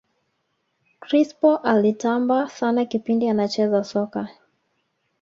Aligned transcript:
crespo 0.99 1.55
alitamba 1.57 2.49
sana 2.49 2.85
kipindi 2.85 3.27
anacheza 3.29 3.83
soka 3.83 4.29